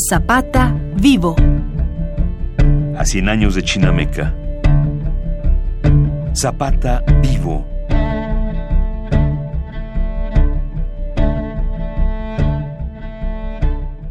Zapata 0.00 0.72
vivo. 0.94 1.34
A 2.96 3.04
100 3.04 3.28
años 3.28 3.56
de 3.56 3.64
Chinameca. 3.64 4.32
Zapata 6.36 7.02
vivo. 7.20 7.66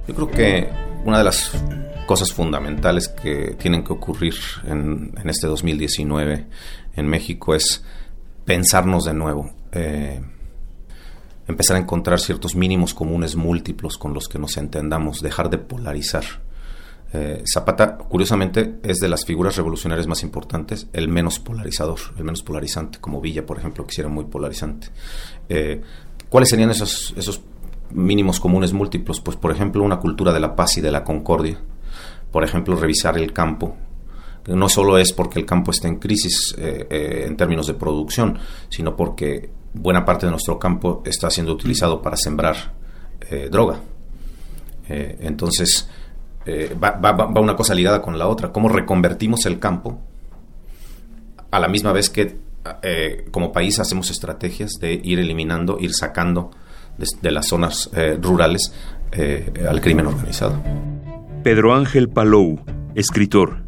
Yo 0.07 0.13
creo 0.13 0.29
que 0.29 0.69
una 1.05 1.19
de 1.19 1.23
las 1.23 1.53
cosas 2.05 2.33
fundamentales 2.33 3.07
que 3.07 3.55
tienen 3.57 3.85
que 3.85 3.93
ocurrir 3.93 4.35
en, 4.65 5.13
este 5.23 5.47
2019 5.47 6.47
en 6.97 7.07
México 7.07 7.55
es 7.55 7.85
pensarnos 8.43 9.05
de 9.05 9.13
nuevo. 9.13 9.53
Eh, 9.71 10.21
empezar 11.47 11.77
a 11.77 11.79
encontrar 11.79 12.19
ciertos 12.19 12.55
mínimos 12.55 12.93
comunes 12.93 13.35
múltiplos 13.35 13.97
con 13.97 14.13
los 14.13 14.27
que 14.27 14.39
nos 14.39 14.57
entendamos, 14.57 15.21
dejar 15.21 15.49
de 15.49 15.57
polarizar. 15.57 16.23
Eh, 17.13 17.43
Zapata, 17.51 17.97
curiosamente, 17.97 18.79
es 18.83 18.97
de 18.97 19.07
las 19.07 19.25
figuras 19.25 19.55
revolucionarias 19.55 20.07
más 20.07 20.23
importantes, 20.23 20.87
el 20.91 21.07
menos 21.07 21.39
polarizador, 21.39 21.99
el 22.17 22.25
menos 22.25 22.43
polarizante, 22.43 22.99
como 22.99 23.21
Villa, 23.21 23.45
por 23.45 23.57
ejemplo, 23.57 23.85
que 23.87 24.05
muy 24.07 24.25
polarizante. 24.25 24.87
Eh, 25.47 25.81
¿Cuáles 26.29 26.49
serían 26.49 26.69
esos, 26.71 27.13
esos 27.15 27.41
mínimos 27.91 28.41
comunes 28.41 28.73
múltiplos? 28.73 29.21
Pues, 29.21 29.37
por 29.37 29.51
ejemplo, 29.51 29.83
una 29.83 29.99
cultura 29.99 30.33
de 30.33 30.41
la 30.41 30.55
paz 30.55 30.77
y 30.77 30.81
de 30.81 30.91
la 30.91 31.05
concordia. 31.05 31.57
Por 32.31 32.43
ejemplo, 32.43 32.75
revisar 32.75 33.17
el 33.17 33.31
campo, 33.31 33.77
no 34.47 34.67
solo 34.67 34.97
es 34.97 35.13
porque 35.13 35.39
el 35.39 35.45
campo 35.45 35.71
está 35.71 35.87
en 35.87 35.97
crisis 35.97 36.53
eh, 36.57 37.25
en 37.25 37.37
términos 37.37 37.67
de 37.67 37.73
producción, 37.73 38.37
sino 38.69 38.97
porque 38.97 39.49
buena 39.73 40.05
parte 40.05 40.25
de 40.25 40.31
nuestro 40.31 40.57
campo 40.59 41.01
está 41.05 41.29
siendo 41.29 41.53
utilizado 41.53 42.01
para 42.01 42.17
sembrar 42.17 42.73
eh, 43.29 43.49
droga. 43.51 43.79
Eh, 44.89 45.17
entonces, 45.21 45.89
eh, 46.45 46.75
va, 46.81 47.27
una 47.39 47.55
cosa 47.55 47.75
ligada 47.75 48.01
con 48.01 48.17
la 48.17 48.27
otra. 48.27 48.51
¿Cómo 48.51 48.69
reconvertimos 48.69 49.45
el 49.45 49.59
campo 49.59 49.99
a 51.51 51.59
la 51.59 51.67
misma 51.67 51.91
vez 51.91 52.09
que 52.09 52.47
como 53.31 53.53
país 53.53 53.79
hacemos 53.79 54.11
estrategias 54.11 54.71
de 54.81 54.99
ir 55.01 55.19
eliminando, 55.19 55.77
ir 55.79 55.93
sacando 55.93 56.51
de 57.21 57.31
las 57.31 57.47
zonas 57.47 57.89
rurales 58.21 58.73
al 59.69 59.79
crimen 59.79 60.07
organizado? 60.07 60.61
Pedro 61.43 61.73
Ángel 61.73 62.09
Palou, 62.09 62.59
escritor. 62.93 63.66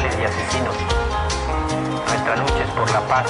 Y 0.00 0.24
asesinos. 0.24 0.74
Nuestra 2.06 2.36
lucha 2.36 2.64
es 2.64 2.70
por 2.70 2.90
la 2.90 3.00
paz 3.00 3.26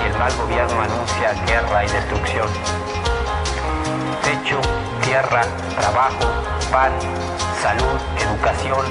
y 0.00 0.06
el 0.06 0.18
mal 0.18 0.32
gobierno 0.36 0.80
anuncia 0.80 1.32
guerra 1.46 1.84
y 1.84 1.88
destrucción. 1.88 2.48
Techo, 4.22 4.60
tierra, 5.02 5.42
trabajo, 5.78 6.26
pan, 6.72 6.92
salud, 7.62 8.00
educación, 8.18 8.86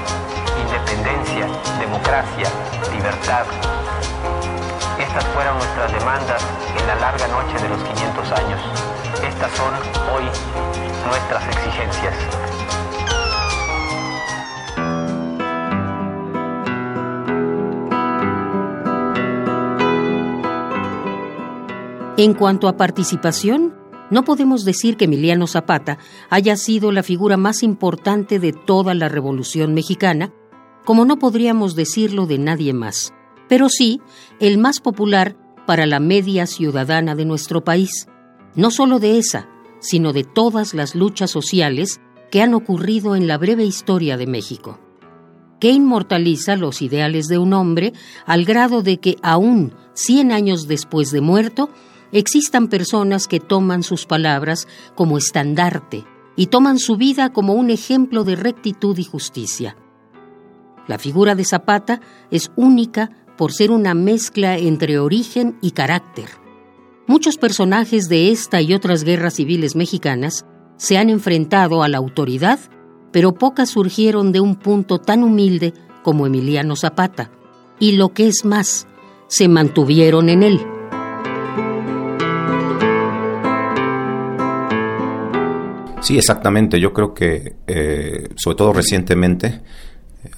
independencia, 0.60 1.46
democracia, 1.78 2.48
libertad. 2.92 3.44
Estas 4.98 5.24
fueron 5.26 5.58
nuestras 5.58 5.92
demandas 5.92 6.42
en 6.78 6.86
la 6.86 6.94
larga 6.96 7.28
noche 7.28 7.62
de 7.62 7.68
los 7.68 7.82
500 7.82 8.32
años. 8.32 8.60
Estas 9.22 9.52
son 9.52 9.74
hoy 10.14 10.24
nuestras 11.08 11.46
exigencias. 11.48 12.14
En 22.16 22.32
cuanto 22.32 22.68
a 22.68 22.76
participación, 22.76 23.74
no 24.08 24.22
podemos 24.22 24.64
decir 24.64 24.96
que 24.96 25.06
Emiliano 25.06 25.48
Zapata 25.48 25.98
haya 26.30 26.56
sido 26.56 26.92
la 26.92 27.02
figura 27.02 27.36
más 27.36 27.64
importante 27.64 28.38
de 28.38 28.52
toda 28.52 28.94
la 28.94 29.08
Revolución 29.08 29.74
mexicana, 29.74 30.32
como 30.84 31.04
no 31.04 31.18
podríamos 31.18 31.74
decirlo 31.74 32.26
de 32.26 32.38
nadie 32.38 32.72
más, 32.72 33.12
pero 33.48 33.68
sí 33.68 34.00
el 34.38 34.58
más 34.58 34.78
popular 34.78 35.36
para 35.66 35.86
la 35.86 35.98
media 35.98 36.46
ciudadana 36.46 37.16
de 37.16 37.24
nuestro 37.24 37.64
país, 37.64 38.06
no 38.54 38.70
solo 38.70 39.00
de 39.00 39.18
esa, 39.18 39.48
sino 39.80 40.12
de 40.12 40.22
todas 40.22 40.72
las 40.72 40.94
luchas 40.94 41.32
sociales 41.32 42.00
que 42.30 42.42
han 42.42 42.54
ocurrido 42.54 43.16
en 43.16 43.26
la 43.26 43.38
breve 43.38 43.64
historia 43.64 44.16
de 44.16 44.28
México, 44.28 44.78
que 45.58 45.72
inmortaliza 45.72 46.54
los 46.54 46.80
ideales 46.80 47.26
de 47.26 47.38
un 47.38 47.54
hombre 47.54 47.92
al 48.24 48.44
grado 48.44 48.82
de 48.82 48.98
que 48.98 49.16
aún 49.20 49.74
100 49.94 50.30
años 50.30 50.68
después 50.68 51.10
de 51.10 51.20
muerto, 51.20 51.70
existan 52.14 52.68
personas 52.68 53.26
que 53.26 53.40
toman 53.40 53.82
sus 53.82 54.06
palabras 54.06 54.68
como 54.94 55.18
estandarte 55.18 56.04
y 56.36 56.46
toman 56.46 56.78
su 56.78 56.96
vida 56.96 57.32
como 57.32 57.54
un 57.54 57.70
ejemplo 57.70 58.22
de 58.22 58.36
rectitud 58.36 58.96
y 58.98 59.04
justicia. 59.04 59.76
La 60.86 60.98
figura 60.98 61.34
de 61.34 61.44
Zapata 61.44 62.00
es 62.30 62.52
única 62.54 63.10
por 63.36 63.52
ser 63.52 63.72
una 63.72 63.94
mezcla 63.94 64.56
entre 64.56 64.98
origen 65.00 65.58
y 65.60 65.72
carácter. 65.72 66.28
Muchos 67.08 67.36
personajes 67.36 68.08
de 68.08 68.30
esta 68.30 68.62
y 68.62 68.74
otras 68.74 69.02
guerras 69.02 69.34
civiles 69.34 69.74
mexicanas 69.74 70.46
se 70.76 70.98
han 70.98 71.10
enfrentado 71.10 71.82
a 71.82 71.88
la 71.88 71.98
autoridad, 71.98 72.60
pero 73.10 73.34
pocas 73.34 73.70
surgieron 73.70 74.30
de 74.30 74.40
un 74.40 74.54
punto 74.54 74.98
tan 74.98 75.24
humilde 75.24 75.74
como 76.04 76.26
Emiliano 76.26 76.76
Zapata, 76.76 77.30
y 77.80 77.92
lo 77.92 78.12
que 78.12 78.28
es 78.28 78.44
más, 78.44 78.86
se 79.26 79.48
mantuvieron 79.48 80.28
en 80.28 80.44
él. 80.44 80.73
Sí, 86.04 86.18
exactamente. 86.18 86.78
Yo 86.78 86.92
creo 86.92 87.14
que, 87.14 87.56
eh, 87.66 88.28
sobre 88.36 88.56
todo 88.58 88.74
recientemente, 88.74 89.62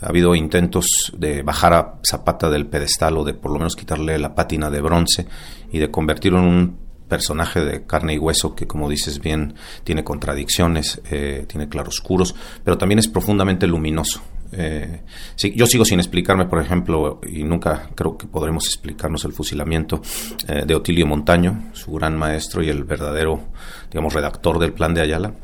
ha 0.00 0.06
habido 0.06 0.36
intentos 0.36 0.86
de 1.18 1.42
bajar 1.42 1.74
a 1.74 1.94
Zapata 2.08 2.48
del 2.48 2.66
pedestal 2.66 3.18
o 3.18 3.24
de 3.24 3.34
por 3.34 3.50
lo 3.50 3.58
menos 3.58 3.74
quitarle 3.74 4.16
la 4.16 4.32
pátina 4.32 4.70
de 4.70 4.80
bronce 4.80 5.26
y 5.72 5.80
de 5.80 5.90
convertirlo 5.90 6.38
en 6.38 6.44
un 6.44 6.78
personaje 7.08 7.64
de 7.64 7.84
carne 7.84 8.14
y 8.14 8.18
hueso 8.18 8.54
que, 8.54 8.68
como 8.68 8.88
dices 8.88 9.18
bien, 9.18 9.54
tiene 9.82 10.04
contradicciones, 10.04 11.02
eh, 11.10 11.46
tiene 11.48 11.68
claroscuros, 11.68 12.36
pero 12.62 12.78
también 12.78 13.00
es 13.00 13.08
profundamente 13.08 13.66
luminoso. 13.66 14.22
Eh, 14.52 15.02
sí, 15.34 15.52
yo 15.56 15.66
sigo 15.66 15.84
sin 15.84 15.98
explicarme, 15.98 16.46
por 16.46 16.62
ejemplo, 16.62 17.20
y 17.28 17.42
nunca 17.42 17.90
creo 17.96 18.16
que 18.16 18.28
podremos 18.28 18.66
explicarnos 18.66 19.24
el 19.24 19.32
fusilamiento 19.32 20.00
de 20.46 20.74
Otilio 20.76 21.08
Montaño, 21.08 21.70
su 21.72 21.90
gran 21.90 22.16
maestro 22.16 22.62
y 22.62 22.68
el 22.68 22.84
verdadero, 22.84 23.48
digamos, 23.90 24.14
redactor 24.14 24.60
del 24.60 24.72
plan 24.72 24.94
de 24.94 25.00
Ayala 25.00 25.34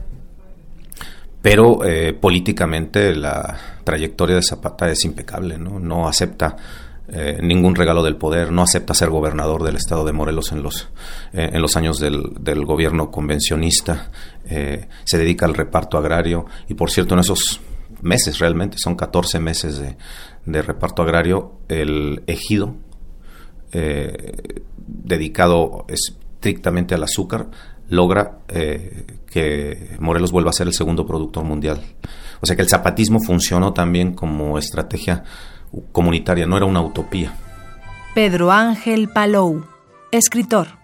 pero 1.42 1.84
eh, 1.84 2.12
políticamente 2.12 3.14
la 3.16 3.58
trayectoria 3.82 4.36
de 4.36 4.42
Zapata 4.42 4.88
es 4.88 5.04
impecable, 5.04 5.58
¿no? 5.58 5.80
No 5.80 6.06
acepta 6.06 6.56
eh, 7.08 7.40
ningún 7.42 7.74
regalo 7.74 8.04
del 8.04 8.16
poder, 8.16 8.52
no 8.52 8.62
acepta 8.62 8.94
ser 8.94 9.10
gobernador 9.10 9.64
del 9.64 9.74
estado 9.74 10.04
de 10.04 10.12
Morelos 10.12 10.52
en 10.52 10.62
los, 10.62 10.88
eh, 11.32 11.50
en 11.52 11.60
los 11.60 11.76
años 11.76 11.98
del, 11.98 12.64
gobierno 12.64 13.10
convencionista, 13.10 14.10
se 14.44 15.18
dedica 15.18 15.46
al 15.46 15.54
reparto 15.54 15.98
agrario 15.98 16.46
y 16.68 16.74
por 16.74 16.90
cierto 16.90 17.14
en 17.14 17.20
esos 17.20 17.60
meses 18.02 18.38
realmente, 18.38 18.76
son 18.78 18.94
14 18.94 19.40
meses 19.40 19.78
de, 19.78 19.96
de 20.46 20.62
reparto 20.62 21.02
agrario, 21.02 21.58
el 21.68 22.22
ejido 22.26 22.76
dedicado 24.86 25.86
estrictamente 25.88 26.94
al 26.94 27.04
azúcar 27.04 27.48
logra 27.88 28.38
eh, 28.48 29.06
que 29.30 29.96
Morelos 29.98 30.32
vuelva 30.32 30.50
a 30.50 30.52
ser 30.52 30.66
el 30.66 30.74
segundo 30.74 31.06
productor 31.06 31.44
mundial. 31.44 31.80
O 32.40 32.46
sea 32.46 32.56
que 32.56 32.62
el 32.62 32.68
zapatismo 32.68 33.20
funcionó 33.20 33.72
también 33.72 34.14
como 34.14 34.58
estrategia 34.58 35.24
comunitaria, 35.92 36.46
no 36.46 36.56
era 36.56 36.66
una 36.66 36.82
utopía. 36.82 37.34
Pedro 38.14 38.50
Ángel 38.50 39.08
Palou, 39.08 39.64
escritor. 40.10 40.82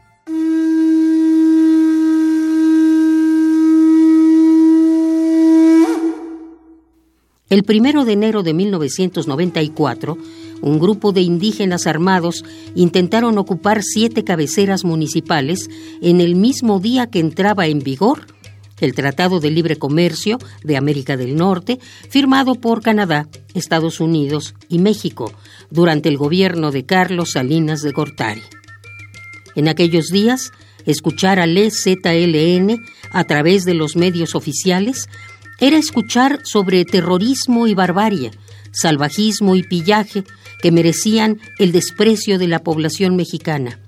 El 7.51 7.65
primero 7.65 8.05
de 8.05 8.13
enero 8.13 8.43
de 8.43 8.53
1994, 8.53 10.19
un 10.61 10.79
grupo 10.79 11.13
de 11.13 11.21
indígenas 11.21 11.87
armados 11.87 12.45
intentaron 12.75 13.39
ocupar 13.39 13.83
siete 13.83 14.25
cabeceras 14.25 14.85
municipales 14.85 15.69
en 16.03 16.21
el 16.21 16.35
mismo 16.35 16.81
día 16.81 17.09
que 17.09 17.21
entraba 17.21 17.67
en 17.67 17.81
vigor 17.81 18.27
el 18.81 18.95
Tratado 18.95 19.41
de 19.41 19.51
Libre 19.51 19.77
Comercio 19.77 20.39
de 20.63 20.77
América 20.77 21.17
del 21.17 21.37
Norte, 21.37 21.79
firmado 22.09 22.55
por 22.55 22.83
Canadá, 22.83 23.29
Estados 23.55 24.01
Unidos 24.01 24.55
y 24.69 24.79
México 24.79 25.33
durante 25.71 26.09
el 26.09 26.17
gobierno 26.17 26.71
de 26.71 26.85
Carlos 26.85 27.33
Salinas 27.33 27.83
de 27.83 27.93
Gortari. 27.93 28.43
En 29.57 29.69
aquellos 29.69 30.09
días, 30.09 30.53
escuchar 30.87 31.41
al 31.41 31.57
EZLN 31.57 32.79
a 33.11 33.25
través 33.25 33.65
de 33.65 33.75
los 33.75 33.97
medios 33.97 34.35
oficiales 34.35 35.09
era 35.61 35.77
escuchar 35.77 36.41
sobre 36.45 36.85
terrorismo 36.85 37.67
y 37.67 37.75
barbarie, 37.75 38.31
salvajismo 38.71 39.57
y 39.57 39.65
pillaje 39.65 40.23
que 40.63 40.73
merecían 40.73 41.39
el 41.59 41.73
desprecio 41.73 42.39
de 42.39 42.49
la 42.49 42.61
población 42.61 43.17
mexicana. 43.17 43.79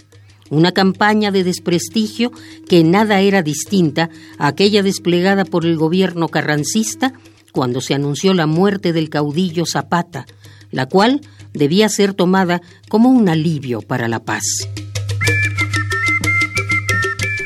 Una 0.50 0.72
campaña 0.72 1.30
de 1.30 1.44
desprestigio 1.44 2.32
que 2.68 2.82
nada 2.82 3.20
era 3.20 3.42
distinta 3.42 4.10
a 4.38 4.48
aquella 4.48 4.82
desplegada 4.82 5.44
por 5.44 5.64
el 5.64 5.76
gobierno 5.76 6.28
carrancista 6.28 7.12
cuando 7.52 7.80
se 7.80 7.94
anunció 7.94 8.34
la 8.34 8.46
muerte 8.46 8.92
del 8.92 9.10
caudillo 9.10 9.64
Zapata, 9.66 10.26
la 10.70 10.86
cual 10.86 11.20
debía 11.52 11.88
ser 11.88 12.14
tomada 12.14 12.60
como 12.88 13.10
un 13.10 13.28
alivio 13.28 13.80
para 13.80 14.08
la 14.08 14.24
paz. 14.24 14.42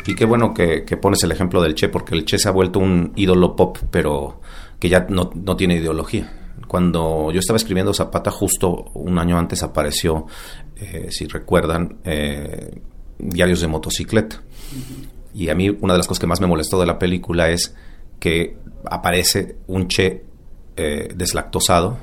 Y 0.06 0.14
qué 0.14 0.26
bueno 0.26 0.52
que, 0.52 0.82
pones 1.00 1.22
el 1.24 1.32
ejemplo 1.32 1.62
del 1.62 1.74
Che, 1.74 1.88
porque 1.88 2.14
el 2.14 2.24
Che 2.24 2.38
se 2.38 2.48
ha 2.48 2.52
vuelto 2.52 2.78
un 2.78 3.12
ídolo 3.16 3.56
pop, 3.56 3.78
pero 3.90 4.40
que 4.78 4.88
ya 4.88 5.06
no, 5.08 5.30
tiene 5.56 5.76
ideología. 5.76 6.43
Cuando 6.74 7.30
yo 7.30 7.38
estaba 7.38 7.56
escribiendo 7.56 7.94
Zapata, 7.94 8.32
justo 8.32 8.86
un 8.94 9.16
año 9.20 9.38
antes 9.38 9.62
apareció, 9.62 10.26
eh, 10.74 11.06
si 11.12 11.28
recuerdan, 11.28 11.98
eh, 12.02 12.80
Diarios 13.16 13.60
de 13.60 13.68
Motocicleta. 13.68 14.42
Y 15.32 15.50
a 15.50 15.54
mí 15.54 15.68
una 15.68 15.92
de 15.92 15.98
las 15.98 16.08
cosas 16.08 16.18
que 16.18 16.26
más 16.26 16.40
me 16.40 16.48
molestó 16.48 16.80
de 16.80 16.86
la 16.86 16.98
película 16.98 17.48
es 17.48 17.76
que 18.18 18.56
aparece 18.90 19.54
un 19.68 19.86
Che 19.86 20.24
eh, 20.76 21.12
deslactosado, 21.14 21.96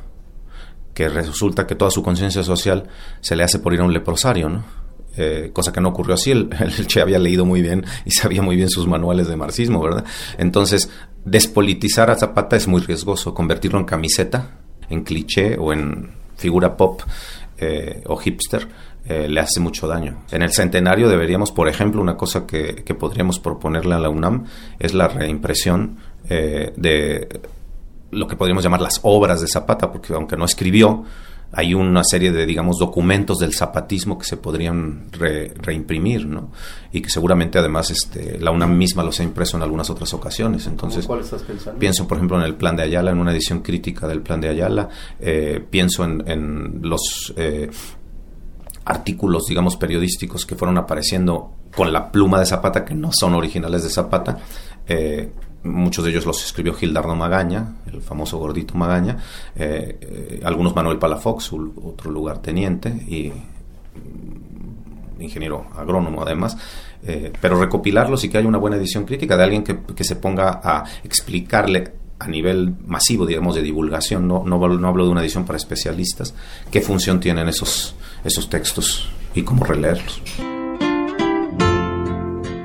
que 0.94 1.10
resulta 1.10 1.68
que 1.68 1.76
toda 1.76 1.92
su 1.92 2.02
conciencia 2.02 2.42
social 2.42 2.88
se 3.20 3.36
le 3.36 3.44
hace 3.44 3.60
por 3.60 3.74
ir 3.74 3.82
a 3.82 3.84
un 3.84 3.92
leprosario, 3.92 4.48
¿no? 4.48 4.64
Eh, 5.18 5.50
cosa 5.52 5.74
que 5.74 5.82
no 5.82 5.90
ocurrió 5.90 6.14
así. 6.14 6.32
El, 6.32 6.48
Che 6.88 7.02
había 7.02 7.20
leído 7.20 7.44
muy 7.44 7.62
bien 7.62 7.86
y 8.06 8.12
sabía 8.12 8.42
muy 8.42 8.56
bien 8.56 8.70
sus 8.70 8.88
manuales 8.88 9.28
de 9.28 9.36
marxismo, 9.36 9.82
¿verdad? 9.82 10.06
Entonces, 10.38 10.90
despolitizar 11.26 12.10
a 12.10 12.16
Zapata 12.16 12.56
es 12.56 12.70
muy 12.70 12.80
riesgoso. 12.82 13.34
Convertirlo 13.34 13.78
en 13.78 13.86
camiseta, 13.86 14.61
en 14.92 15.04
cliché 15.04 15.58
o 15.58 15.74
en 15.74 16.12
figura 16.36 16.76
pop 16.76 17.02
eh, 17.58 18.04
o 18.08 18.18
hipster 18.18 18.68
eh, 19.06 19.28
le 19.28 19.40
hace 19.40 19.60
mucho 19.60 19.88
daño. 19.88 20.24
En 20.32 20.44
el 20.44 20.52
centenario 20.52 21.10
deberíamos, 21.10 21.52
por 21.52 21.68
ejemplo, 21.68 22.02
una 22.02 22.16
cosa 22.16 22.46
que, 22.46 22.84
que 22.86 22.94
podríamos 22.94 23.40
proponerle 23.40 23.96
a 23.96 24.00
la 24.00 24.10
UNAM 24.10 24.46
es 24.80 24.94
la 24.94 25.08
reimpresión 25.08 25.98
de 26.28 27.42
lo 28.12 28.28
que 28.28 28.36
podríamos 28.36 28.64
llamar 28.64 28.82
las 28.82 29.00
obras 29.04 29.42
de 29.42 29.48
Zapata, 29.48 29.92
porque 29.92 30.14
aunque 30.14 30.38
no 30.38 30.46
escribió, 30.46 31.04
hay 31.54 31.74
una 31.74 32.04
serie 32.04 32.32
de, 32.32 32.46
digamos, 32.46 32.80
documentos 32.80 33.40
del 33.40 33.54
zapatismo 33.54 34.18
que 34.18 34.26
se 34.26 34.38
podrían 34.38 35.08
reimprimir, 35.12 36.26
¿no? 36.26 36.52
Y 36.94 37.02
que 37.02 37.10
seguramente 37.10 37.60
además 37.60 37.92
este, 37.92 38.40
la 38.40 38.52
UNAM 38.52 38.78
misma 38.78 39.04
los 39.04 39.20
ha 39.20 39.24
impreso 39.24 39.58
en 39.58 39.64
algunas 39.64 39.90
otras 39.90 40.14
ocasiones. 40.14 40.66
Entonces, 40.68 41.06
¿Cuál 41.06 41.20
estás 41.20 41.44
pensando? 41.44 41.78
Pienso, 41.78 42.08
por 42.08 42.18
ejemplo, 42.18 42.38
en 42.38 42.44
el 42.44 42.56
Plan 42.56 42.76
de 42.78 42.84
Ayala, 42.84 43.12
en 43.12 43.20
una 43.20 43.34
edición 43.34 43.60
crítica 43.60 44.08
del 44.08 44.22
Plan 44.22 44.40
de 44.40 44.50
Ayala. 44.50 44.90
Eh, 45.20 45.62
pienso 45.70 46.06
en, 46.06 46.80
los 46.82 47.34
eh, 47.36 47.70
artículos, 48.86 49.44
digamos, 49.48 49.76
periodísticos 49.76 50.46
que 50.46 50.56
fueron 50.56 50.78
apareciendo 50.78 51.56
con 51.76 51.92
la 51.92 52.12
pluma 52.12 52.40
de 52.40 52.46
Zapata, 52.46 52.86
que 52.86 52.96
no 52.96 53.10
son 53.12 53.34
originales 53.34 53.84
de 53.84 53.90
Zapata. 53.90 54.38
Eh, 54.88 55.32
muchos 55.64 56.04
de 56.04 56.12
ellos 56.12 56.26
los 56.26 56.44
escribió 56.44 56.74
Gildardo 56.74 57.16
Magaña, 57.16 57.76
el 57.92 58.02
famoso 58.02 58.38
gordito 58.38 58.76
Magaña, 58.76 59.18
eh, 59.56 59.98
eh, 60.02 60.42
algunos 60.44 60.76
Manuel 60.76 60.98
Palafox, 60.98 61.54
otro 61.54 62.12
lugarteniente 62.12 62.90
y 62.90 63.32
mm, 63.32 65.22
ingeniero 65.22 65.68
agrónomo 65.76 66.24
además, 66.24 66.58
eh, 67.04 67.32
pero 67.40 67.60
recopilarlos 67.60 68.24
y 68.24 68.30
que 68.30 68.38
haya 68.38 68.48
una 68.48 68.58
buena 68.58 68.78
edición 68.78 69.06
crítica 69.06 69.38
de 69.38 69.44
alguien 69.44 69.64
que, 69.64 70.04
se 70.04 70.16
ponga 70.16 70.62
a 70.64 70.84
explicarle 71.04 71.94
a 72.20 72.28
nivel 72.28 72.76
masivo, 72.86 73.26
digamos, 73.26 73.56
de 73.56 73.62
divulgación, 73.62 74.28
no, 74.28 74.44
no, 74.46 74.58
no, 74.68 74.88
hablo 74.88 75.06
de 75.06 75.12
una 75.12 75.22
edición 75.22 75.46
para 75.46 75.58
especialistas, 75.58 76.36
qué 76.70 76.82
función 76.82 77.20
tienen 77.20 77.48
esos, 77.48 77.96
esos 78.24 78.50
textos 78.50 79.10
y 79.34 79.42
cómo 79.44 79.64
releerlos. 79.64 80.22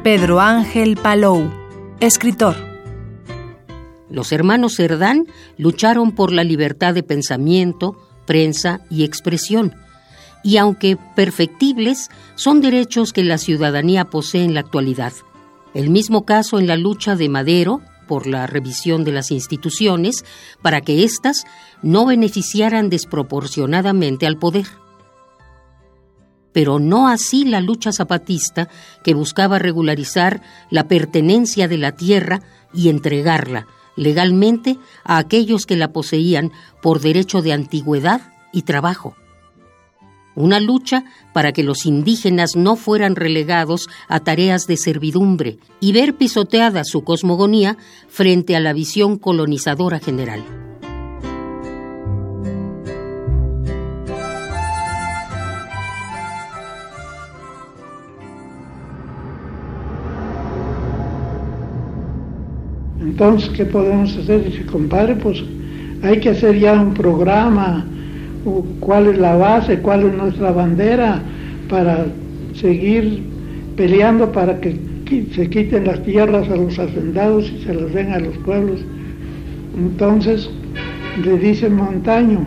Pedro 0.02 0.40
Ángel 0.40 0.96
Palou, 0.96 1.50
escritor. 2.00 2.65
Los 4.08 4.32
hermanos 4.32 4.76
Cerdán 4.76 5.26
lucharon 5.58 6.12
por 6.12 6.32
la 6.32 6.44
libertad 6.44 6.94
de 6.94 7.02
pensamiento, 7.02 7.96
prensa 8.24 8.80
y 8.88 9.04
expresión, 9.04 9.74
y 10.44 10.58
aunque 10.58 10.96
perfectibles, 11.16 12.10
son 12.36 12.60
derechos 12.60 13.12
que 13.12 13.24
la 13.24 13.38
ciudadanía 13.38 14.04
posee 14.04 14.44
en 14.44 14.54
la 14.54 14.60
actualidad. 14.60 15.12
El 15.74 15.90
mismo 15.90 16.24
caso 16.24 16.58
en 16.58 16.68
la 16.68 16.76
lucha 16.76 17.16
de 17.16 17.28
Madero 17.28 17.80
por 18.06 18.28
la 18.28 18.46
revisión 18.46 19.02
de 19.02 19.10
las 19.10 19.32
instituciones 19.32 20.24
para 20.62 20.80
que 20.80 21.02
éstas 21.02 21.44
no 21.82 22.06
beneficiaran 22.06 22.88
desproporcionadamente 22.88 24.26
al 24.26 24.38
poder. 24.38 24.66
Pero 26.52 26.78
no 26.78 27.08
así 27.08 27.44
la 27.44 27.60
lucha 27.60 27.90
zapatista 27.90 28.68
que 29.02 29.14
buscaba 29.14 29.58
regularizar 29.58 30.40
la 30.70 30.86
pertenencia 30.86 31.66
de 31.66 31.78
la 31.78 31.92
tierra 31.92 32.40
y 32.72 32.88
entregarla 32.88 33.66
legalmente 33.96 34.78
a 35.04 35.18
aquellos 35.18 35.66
que 35.66 35.76
la 35.76 35.92
poseían 35.92 36.52
por 36.82 37.00
derecho 37.00 37.42
de 37.42 37.52
antigüedad 37.52 38.32
y 38.52 38.62
trabajo. 38.62 39.16
Una 40.34 40.60
lucha 40.60 41.04
para 41.32 41.52
que 41.52 41.62
los 41.62 41.86
indígenas 41.86 42.56
no 42.56 42.76
fueran 42.76 43.16
relegados 43.16 43.88
a 44.06 44.20
tareas 44.20 44.66
de 44.66 44.76
servidumbre 44.76 45.58
y 45.80 45.92
ver 45.92 46.14
pisoteada 46.14 46.84
su 46.84 47.04
cosmogonía 47.04 47.78
frente 48.08 48.54
a 48.54 48.60
la 48.60 48.74
visión 48.74 49.16
colonizadora 49.16 49.98
general. 49.98 50.44
Entonces, 63.18 63.48
¿qué 63.56 63.64
podemos 63.64 64.14
hacer? 64.14 64.44
Dice, 64.44 64.66
compadre, 64.66 65.14
pues 65.16 65.42
hay 66.02 66.20
que 66.20 66.28
hacer 66.28 66.58
ya 66.58 66.74
un 66.74 66.92
programa, 66.92 67.86
cuál 68.78 69.06
es 69.06 69.16
la 69.18 69.36
base, 69.36 69.78
cuál 69.78 70.02
es 70.02 70.12
nuestra 70.12 70.52
bandera 70.52 71.22
para 71.70 72.08
seguir 72.52 73.22
peleando 73.74 74.30
para 74.32 74.60
que 74.60 74.78
se 75.34 75.48
quiten 75.48 75.86
las 75.86 76.02
tierras 76.02 76.46
a 76.50 76.56
los 76.56 76.78
hacendados 76.78 77.50
y 77.50 77.64
se 77.64 77.72
las 77.72 77.90
den 77.94 78.12
a 78.12 78.18
los 78.18 78.36
pueblos. 78.44 78.84
Entonces 79.78 80.50
le 81.24 81.38
dice 81.38 81.70
Montaño, 81.70 82.44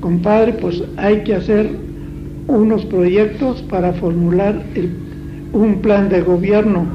compadre, 0.00 0.52
pues 0.52 0.80
hay 0.96 1.24
que 1.24 1.34
hacer 1.34 1.70
unos 2.46 2.84
proyectos 2.84 3.62
para 3.62 3.92
formular 3.94 4.62
un 5.52 5.80
plan 5.82 6.08
de 6.08 6.20
gobierno. 6.20 6.86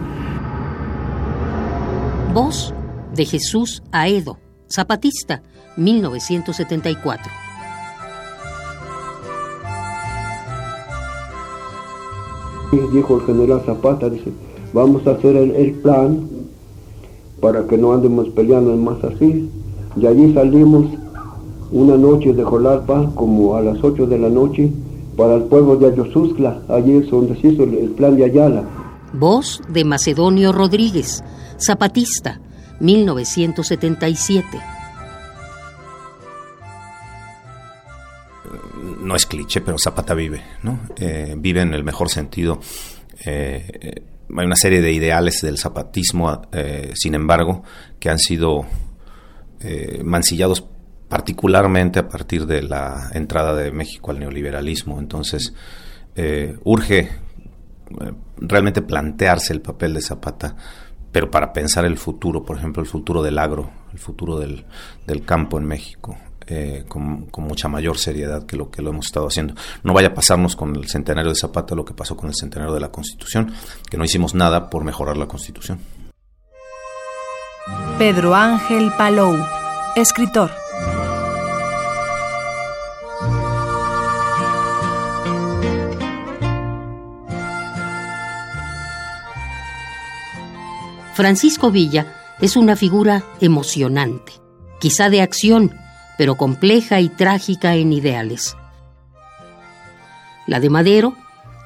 ¿Vos? 2.34 2.74
De 3.20 3.26
Jesús 3.26 3.84
Aedo, 3.92 4.38
Zapatista, 4.70 5.44
1974. 5.76 7.30
Dijo 12.94 13.18
el 13.18 13.26
general 13.26 13.62
Zapata, 13.66 14.10
dice, 14.10 14.32
vamos 14.72 15.06
a 15.06 15.12
hacer 15.12 15.36
el, 15.36 15.74
plan 15.82 16.30
para 17.42 17.68
que 17.68 17.78
no 17.78 17.92
andemos 17.92 18.30
peleando 18.30 18.74
más 18.78 19.04
así. 19.04 19.50
Y 19.98 20.08
allí 20.08 20.34
salimos 20.34 20.86
una 21.74 21.98
noche 21.98 22.32
de 22.32 22.44
Jolalpa, 22.46 23.12
como 23.16 23.58
a 23.58 23.62
las 23.62 23.84
8 23.84 24.06
de 24.06 24.18
la 24.18 24.30
noche, 24.30 24.72
para 25.18 25.36
el 25.36 25.44
pueblo 25.44 25.76
de 25.76 25.88
Ayosuzcla, 25.88 26.62
allí 26.70 26.94
es 26.94 27.10
donde 27.10 27.36
se 27.42 27.50
hizo 27.50 27.64
el 27.64 27.90
plan 27.98 28.16
de 28.16 28.24
Ayala. 28.24 28.64
Voz 29.12 29.60
de 29.68 29.84
Macedonio 29.84 30.54
Rodríguez, 30.54 31.22
zapatista, 31.58 32.40
1977. 32.80 34.48
No 39.02 39.16
es 39.16 39.26
cliché, 39.26 39.62
pero 39.62 39.78
Zapata 39.78 40.14
vive, 40.14 40.42
¿no? 40.64 40.80
Eh, 40.98 41.36
vive 41.38 41.62
en 41.62 41.74
el 41.74 41.84
mejor 41.84 42.10
sentido. 42.10 42.60
Eh, 43.26 44.04
hay 44.36 44.46
una 44.46 44.56
serie 44.56 44.82
de 44.82 44.92
ideales 44.92 45.42
del 45.42 45.58
zapatismo, 45.58 46.44
eh, 46.52 46.92
sin 46.96 47.16
embargo, 47.16 47.64
que 48.00 48.10
han 48.10 48.20
sido 48.20 48.66
mancillados 50.06 50.66
particularmente 51.10 52.00
a 52.00 52.08
partir 52.08 52.46
de 52.46 52.62
la 52.62 53.10
entrada 53.14 53.54
de 53.54 53.74
México 53.74 54.12
al 54.12 54.20
neoliberalismo. 54.20 55.00
Entonces, 55.00 55.54
urge 56.64 57.10
realmente 58.38 58.82
plantearse 58.82 59.52
el 59.52 59.62
papel 59.62 59.96
de 59.96 60.02
Zapata 60.02 60.56
pero 61.12 61.32
para 61.32 61.54
pensar 61.54 61.86
el 61.86 61.98
futuro, 61.98 62.44
por 62.44 62.58
ejemplo, 62.58 62.82
el 62.82 62.88
futuro 62.88 63.22
del 63.22 63.38
agro, 63.38 63.70
el 63.94 64.00
futuro 64.00 64.40
del, 64.40 64.66
campo 65.26 65.58
en 65.58 65.66
México, 65.66 66.18
eh, 66.48 66.86
con, 66.88 67.30
mucha 67.38 67.68
mayor 67.68 67.98
seriedad 67.98 68.46
que 68.46 68.58
lo 68.58 68.70
que 68.70 68.82
lo 68.82 68.92
hemos 68.92 69.08
estado 69.08 69.28
haciendo. 69.28 69.56
No 69.84 69.94
vaya 69.94 70.10
a 70.10 70.14
pasarnos 70.14 70.56
con 70.56 70.76
el 70.76 70.88
centenario 70.88 71.32
de 71.32 71.36
Zapata 71.36 71.76
lo 71.76 71.86
que 71.86 71.94
pasó 71.94 72.16
con 72.16 72.30
el 72.30 72.36
centenario 72.36 72.74
de 72.74 72.80
la 72.80 72.92
Constitución, 72.92 73.54
que 73.90 73.98
no 73.98 74.04
hicimos 74.04 74.36
nada 74.36 74.70
por 74.70 74.84
mejorar 74.84 75.18
la 75.18 75.28
Constitución. 75.28 75.80
Pedro 77.98 78.34
Ángel 78.34 78.92
Palou, 78.98 79.36
escritor. 79.96 80.50
Francisco 91.20 91.70
Villa 91.70 92.16
es 92.40 92.56
una 92.56 92.78
figura 92.78 93.26
emocionante, 93.42 94.32
quizá 94.80 95.10
de 95.10 95.20
acción, 95.20 95.76
pero 96.18 96.36
compleja 96.36 97.02
y 97.02 97.10
trágica 97.10 97.76
en 97.76 97.92
ideales. 97.92 98.56
La 100.48 100.62
de 100.62 100.70
Madero 100.70 101.18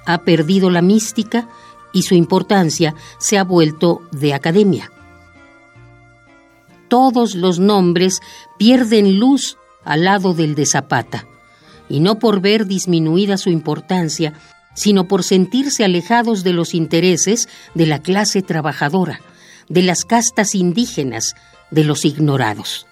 ha 0.07 0.23
perdido 0.23 0.71
la 0.71 0.81
mística 0.81 1.49
y 1.93 2.01
su 2.01 2.15
importancia 2.15 2.95
se 3.19 3.37
ha 3.37 3.43
vuelto 3.43 4.01
de 4.11 4.33
academia. 4.33 4.91
Todos 6.87 7.35
los 7.35 7.59
nombres 7.59 8.21
pierden 8.57 9.19
luz 9.19 9.59
al 9.85 10.05
lado 10.05 10.33
del 10.33 10.55
de 10.55 10.65
Zapata, 10.65 11.27
y 11.89 11.99
no 11.99 12.17
por 12.17 12.41
ver 12.41 12.65
disminuida 12.65 13.37
su 13.37 13.51
importancia, 13.51 14.33
sino 14.73 15.07
por 15.07 15.21
sentirse 15.21 15.83
alejados 15.83 16.43
de 16.43 16.53
los 16.53 16.73
intereses 16.73 17.47
de 17.75 17.85
la 17.85 17.99
clase 17.99 18.41
trabajadora, 18.41 19.21
de 19.69 19.81
las 19.81 20.05
castas 20.05 20.55
indígenas, 20.55 21.35
de 21.71 21.83
los 21.83 22.05
ignorados. 22.05 22.85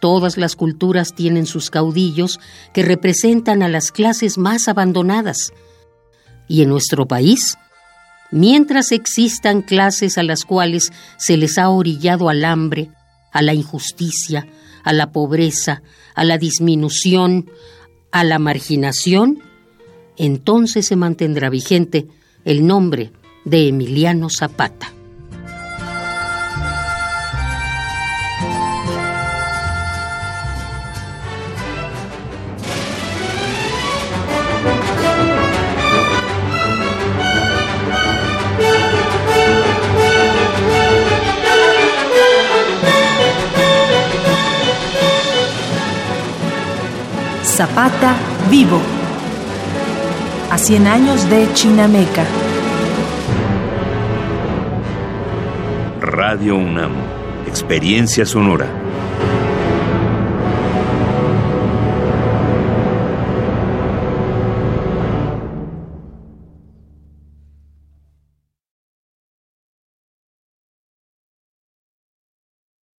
Todas 0.00 0.38
las 0.38 0.56
culturas 0.56 1.14
tienen 1.14 1.46
sus 1.46 1.70
caudillos 1.70 2.40
que 2.72 2.82
representan 2.82 3.62
a 3.62 3.68
las 3.68 3.92
clases 3.92 4.38
más 4.38 4.66
abandonadas. 4.66 5.52
Y 6.48 6.62
en 6.62 6.70
nuestro 6.70 7.06
país, 7.06 7.58
mientras 8.30 8.92
existan 8.92 9.62
clases 9.62 10.16
a 10.16 10.22
las 10.22 10.44
cuales 10.44 10.90
se 11.18 11.36
les 11.36 11.58
ha 11.58 11.68
orillado 11.68 12.30
al 12.30 12.44
hambre, 12.44 12.90
a 13.30 13.42
la 13.42 13.52
injusticia, 13.52 14.46
a 14.82 14.92
la 14.92 15.12
pobreza, 15.12 15.82
a 16.14 16.24
la 16.24 16.38
disminución, 16.38 17.50
a 18.10 18.24
la 18.24 18.38
marginación, 18.38 19.42
entonces 20.16 20.86
se 20.86 20.96
mantendrá 20.96 21.50
vigente 21.50 22.08
el 22.44 22.66
nombre 22.66 23.12
de 23.44 23.68
Emiliano 23.68 24.28
Zapata. 24.30 24.92
Vivo. 48.50 48.80
A 50.50 50.58
100 50.58 50.86
años 50.88 51.30
de 51.30 51.52
Chinameca. 51.54 52.24
Radio 56.00 56.56
UNAM. 56.56 56.92
Experiencia 57.46 58.26
sonora. 58.26 58.79